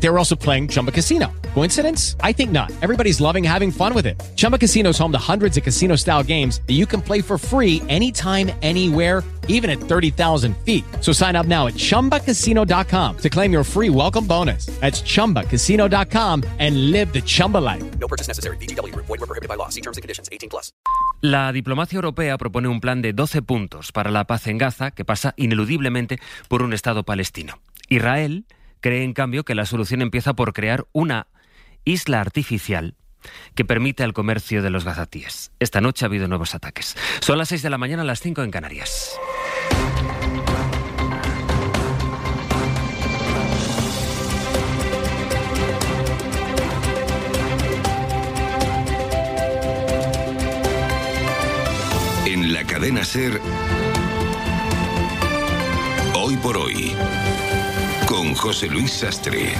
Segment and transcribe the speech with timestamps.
[0.00, 1.32] They were also playing Chumba Casino.
[1.54, 2.14] Coincidence?
[2.20, 2.70] I think not.
[2.82, 4.22] Everybody's loving having fun with it.
[4.36, 7.36] Chumba Casino is home to hundreds of casino style games that you can play for
[7.38, 10.84] free anytime, anywhere, even at 30,000 feet.
[11.00, 14.66] So sign up now at chumbacasino.com to claim your free welcome bonus.
[14.80, 17.82] That's chumbacasino.com and live the Chumba life.
[17.98, 18.56] No purchase necessary.
[18.58, 19.06] VGW Group.
[19.06, 19.70] Void were prohibited by law.
[19.70, 20.28] See terms and conditions.
[20.30, 20.72] 18 plus.
[21.20, 25.06] La diplomacia europea propone un plan de 12 puntos para la paz en Gaza que
[25.06, 27.60] pasa ineludiblemente por un Estado palestino.
[27.88, 28.44] Israel
[28.84, 31.28] cree, en cambio, que la solución empieza por crear una
[31.86, 32.96] isla artificial
[33.54, 35.52] que permite el comercio de los gazatíes.
[35.58, 36.94] Esta noche ha habido nuevos ataques.
[37.22, 39.18] Son las 6 de la mañana, las 5 en Canarias.
[52.26, 53.40] En la cadena Ser,
[56.14, 56.94] hoy por hoy,
[58.14, 59.54] con José Luis Sastre.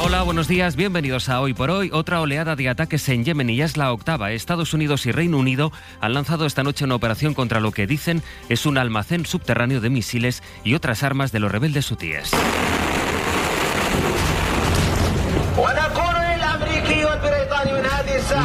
[0.00, 1.90] Hola, buenos días, bienvenidos a Hoy por Hoy.
[1.92, 4.32] Otra oleada de ataques en Yemen y ya es la octava.
[4.32, 8.20] Estados Unidos y Reino Unido han lanzado esta noche una operación contra lo que dicen
[8.48, 12.32] es un almacén subterráneo de misiles y otras armas de los rebeldes hutíes.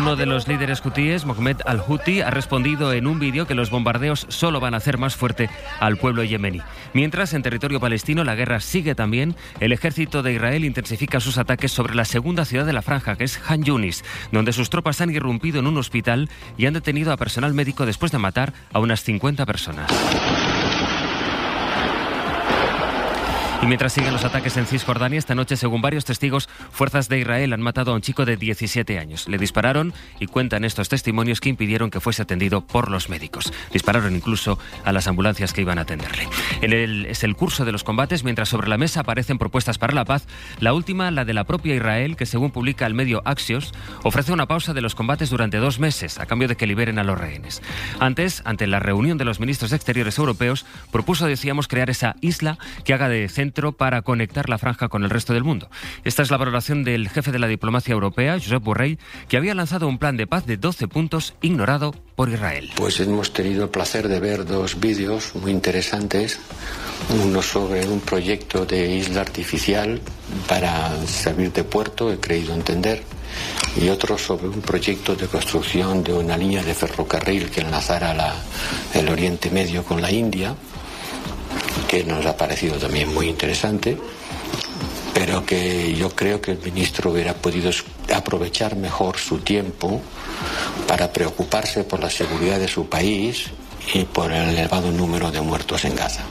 [0.07, 4.25] Uno de los líderes hutíes, Mohamed al-Houthi, ha respondido en un vídeo que los bombardeos
[4.29, 5.49] solo van a hacer más fuerte
[5.81, 6.61] al pueblo yemení.
[6.93, 9.35] Mientras, en territorio palestino, la guerra sigue también.
[9.59, 13.25] El ejército de Israel intensifica sus ataques sobre la segunda ciudad de la franja, que
[13.25, 17.17] es Han Yunis, donde sus tropas han irrumpido en un hospital y han detenido a
[17.17, 19.91] personal médico después de matar a unas 50 personas.
[23.59, 27.53] Y mientras siguen los ataques en Cisjordania, esta noche, según varios testigos, fuerzas de Israel
[27.53, 29.27] han matado a un chico de 17 años.
[29.27, 33.51] Le dispararon y cuentan estos testimonios que impidieron que fuese atendido por los médicos.
[33.73, 36.29] Dispararon incluso a las ambulancias que iban a atenderle.
[36.61, 39.93] En el, es el curso de los combates, mientras sobre la mesa aparecen propuestas para
[39.93, 40.27] la paz.
[40.59, 44.45] La última, la de la propia Israel, que según publica el medio Axios, ofrece una
[44.45, 47.63] pausa de los combates durante dos meses, a cambio de que liberen a los rehenes.
[47.99, 52.93] Antes, ante la reunión de los ministros exteriores europeos, propuso, decíamos, crear esa isla que
[52.93, 55.69] haga de centro para conectar la franja con el resto del mundo.
[56.03, 59.87] Esta es la valoración del jefe de la diplomacia europea, Josep Borrell, que había lanzado
[59.87, 62.69] un plan de paz de 12 puntos ignorado por Israel.
[62.75, 66.39] Pues hemos tenido el placer de ver dos vídeos muy interesantes.
[67.23, 70.01] Uno sobre un proyecto de isla artificial
[70.47, 73.03] para servir de puerto, he creído entender,
[73.79, 78.33] y otro sobre un proyecto de construcción de una línea de ferrocarril que enlazara la,
[78.93, 80.55] el Oriente Medio con la India
[81.87, 83.97] que nos ha parecido también muy interesante,
[85.13, 87.71] pero que yo creo que el ministro hubiera podido
[88.13, 90.01] aprovechar mejor su tiempo
[90.87, 93.45] para preocuparse por la seguridad de su país
[93.93, 96.23] y por el elevado número de muertos en Gaza.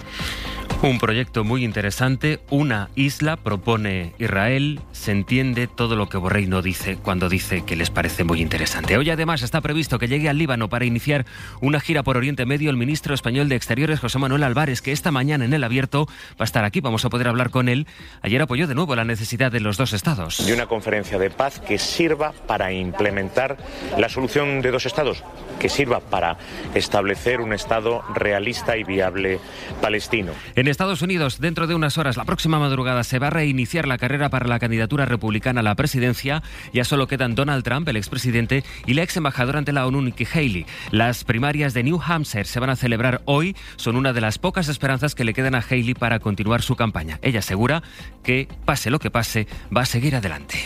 [0.83, 6.61] Un proyecto muy interesante, una isla, propone Israel, se entiende todo lo que Borrell no
[6.61, 8.97] dice cuando dice que les parece muy interesante.
[8.99, 11.25] Hoy además está previsto que llegue al Líbano para iniciar
[11.61, 15.11] una gira por Oriente Medio el ministro español de Exteriores, José Manuel Álvarez, que esta
[15.11, 17.87] mañana en el abierto va a estar aquí, vamos a poder hablar con él.
[18.21, 20.47] Ayer apoyó de nuevo la necesidad de los dos estados.
[20.47, 23.57] Y una conferencia de paz que sirva para implementar
[23.97, 25.25] la solución de dos estados,
[25.59, 26.37] que sirva para
[26.75, 29.41] establecer un estado realista y viable
[29.81, 30.33] palestino.
[30.55, 33.99] En Estados Unidos, dentro de unas horas, la próxima madrugada, se va a reiniciar la
[33.99, 36.43] carrera para la candidatura republicana a la presidencia.
[36.73, 40.25] Ya solo quedan Donald Trump, el expresidente, y la ex embajadora ante la ONU, Nikki
[40.25, 40.67] Haley.
[40.91, 43.57] Las primarias de New Hampshire se van a celebrar hoy.
[43.77, 47.19] Son una de las pocas esperanzas que le quedan a Haley para continuar su campaña.
[47.23, 47.83] Ella asegura
[48.23, 50.65] que, pase lo que pase, va a seguir adelante.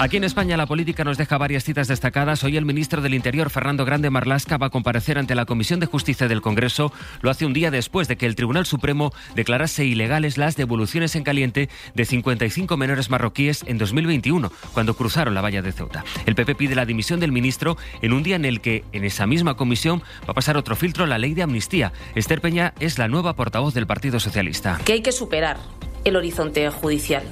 [0.00, 2.42] Aquí en España la política nos deja varias citas destacadas.
[2.42, 5.86] Hoy el ministro del Interior, Fernando Grande Marlasca, va a comparecer ante la Comisión de
[5.86, 6.92] Justicia del Congreso.
[7.22, 11.22] Lo hace un día después de que el Tribunal Supremo declarase ilegales las devoluciones en
[11.22, 16.04] caliente de 55 menores marroquíes en 2021, cuando cruzaron la valla de Ceuta.
[16.26, 19.28] El PP pide la dimisión del ministro en un día en el que en esa
[19.28, 21.92] misma comisión va a pasar otro filtro, la ley de amnistía.
[22.16, 24.80] Esther Peña es la nueva portavoz del Partido Socialista.
[24.84, 25.56] Que hay que superar
[26.04, 27.22] el horizonte judicial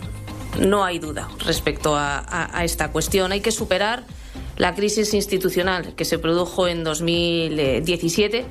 [0.60, 3.32] no hay duda respecto a, a, a, esta cuestión.
[3.32, 4.04] Hay que superar
[4.56, 8.44] la crisis institucional que se produjo en 2017,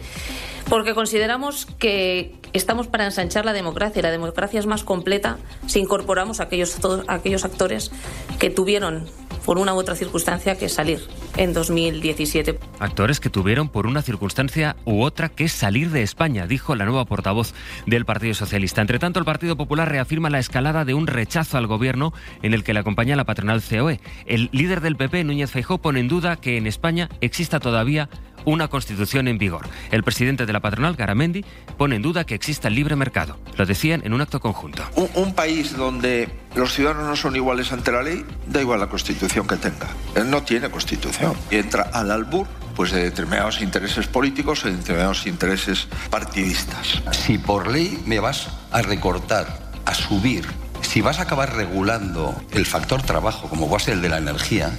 [0.69, 4.01] porque consideramos que estamos para ensanchar la democracia.
[4.01, 5.37] La democracia es más completa
[5.67, 7.91] si incorporamos a aquellos, todos, aquellos actores
[8.39, 9.05] que tuvieron
[9.45, 10.99] por una u otra circunstancia que salir
[11.37, 12.59] en 2017.
[12.79, 17.05] Actores que tuvieron por una circunstancia u otra que salir de España, dijo la nueva
[17.05, 17.53] portavoz
[17.85, 18.81] del Partido Socialista.
[18.81, 22.63] Entre tanto, el Partido Popular reafirma la escalada de un rechazo al gobierno en el
[22.63, 23.99] que le acompaña la patronal COE.
[24.25, 28.09] El líder del PP, Núñez Feijó, pone en duda que en España exista todavía
[28.45, 29.67] una constitución en vigor.
[29.91, 31.45] El presidente de la patronal, Garamendi,
[31.77, 33.37] pone en duda que exista el libre mercado.
[33.57, 34.83] Lo decían en un acto conjunto.
[34.95, 38.87] Un, un, país donde los ciudadanos no son iguales ante la ley, da igual la
[38.87, 39.87] constitución que tenga.
[40.15, 41.33] Él no tiene constitución.
[41.49, 47.01] Y entra al albur pues de determinados intereses políticos o de determinados intereses partidistas.
[47.11, 50.45] Si por ley me vas a recortar, a subir,
[50.81, 54.17] si vas a acabar regulando el factor trabajo como va a ser el de la
[54.17, 54.71] energía,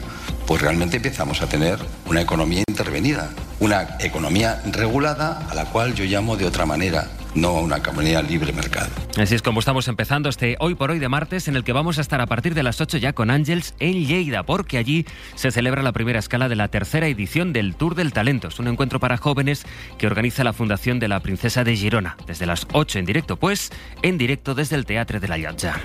[0.47, 3.31] pues realmente empezamos a tener una economía intervenida,
[3.63, 7.07] una economía regulada a la cual yo llamo de otra manera,
[7.37, 8.91] no una economía libre mercado.
[9.17, 11.99] Así es como estamos empezando este hoy por hoy de martes en el que vamos
[11.99, 15.07] a estar a partir de las 8 ya con Ángels en Lleida, porque allí
[15.37, 18.49] se celebra la primera escala de la tercera edición del Tour del Talento.
[18.49, 19.65] Es un encuentro para jóvenes
[19.97, 22.17] que organiza la Fundación de la Princesa de Girona.
[22.27, 23.71] Desde las 8 en directo, pues,
[24.03, 25.81] en directo desde el Teatro de la Llotja.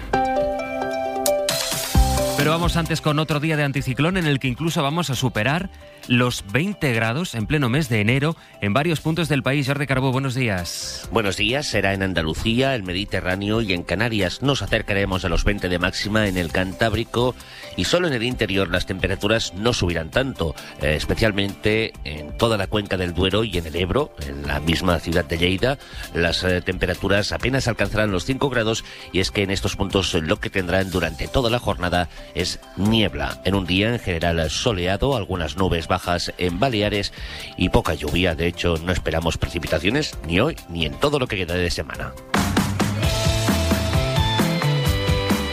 [2.47, 5.69] Pero vamos antes con otro día de anticiclón en el que incluso vamos a superar
[6.07, 9.67] los 20 grados en pleno mes de enero en varios puntos del país.
[9.67, 11.09] Jordi Carbó, buenos días.
[11.11, 14.41] Buenos días, será en Andalucía, el Mediterráneo y en Canarias.
[14.41, 17.35] Nos acercaremos a los 20 de máxima en el Cantábrico
[17.75, 22.67] y solo en el interior las temperaturas no subirán tanto, eh, especialmente en toda la
[22.67, 25.77] cuenca del Duero y en el Ebro, en la misma ciudad de Lleida.
[26.13, 30.39] Las eh, temperaturas apenas alcanzarán los 5 grados y es que en estos puntos lo
[30.39, 32.07] que tendrán durante toda la jornada
[32.39, 33.41] es niebla.
[33.43, 37.13] En un día en general soleado, algunas nubes bajas en Baleares
[37.57, 38.35] y poca lluvia.
[38.35, 42.13] De hecho, no esperamos precipitaciones ni hoy ni en todo lo que queda de semana.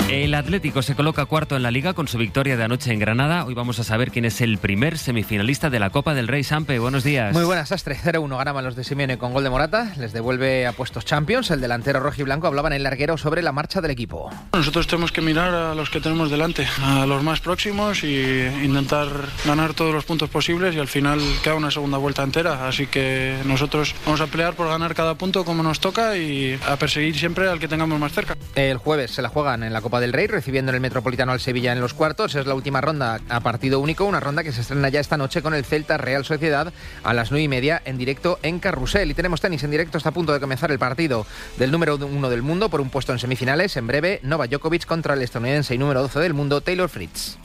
[0.09, 3.47] El Atlético se coloca cuarto en la liga con su victoria de anoche en Granada.
[3.47, 6.79] Hoy vamos a saber quién es el primer semifinalista de la Copa del Rey Sampe.
[6.79, 7.33] Buenos días.
[7.33, 7.97] Muy buenas, Astre.
[7.97, 9.95] 0-1 ganaban los de Simeone con gol de Morata.
[9.99, 11.51] Les devuelve a puestos Champions.
[11.51, 14.31] El delantero rojo y blanco hablaba en el larguero sobre la marcha del equipo.
[14.53, 18.21] Nosotros tenemos que mirar a los que tenemos delante, a los más próximos y
[18.63, 19.09] intentar
[19.47, 22.69] ganar todos los puntos posibles y al final queda una segunda vuelta entera.
[22.69, 26.77] Así que nosotros vamos a pelear por ganar cada punto como nos toca y a
[26.77, 28.37] perseguir siempre al que tengamos más cerca.
[28.55, 31.39] El jueves se la juegan en la Copa del Rey, recibiendo en el Metropolitano al
[31.39, 32.35] Sevilla en los cuartos.
[32.35, 35.41] Es la última ronda a partido único, una ronda que se estrena ya esta noche
[35.41, 36.73] con el Celta Real Sociedad
[37.05, 39.13] a las 9 y media en directo en Carrusel.
[39.13, 42.29] Y tenemos tenis en directo, está a punto de comenzar el partido del número uno
[42.29, 43.77] del mundo por un puesto en semifinales.
[43.77, 47.39] En breve, Nova Djokovic contra el estadounidense y número 12 del mundo, Taylor Fritz.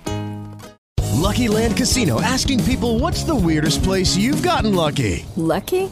[1.22, 5.24] Lucky Land Casino asking people what's the weirdest place you've gotten lucky?
[5.36, 5.92] Lucky?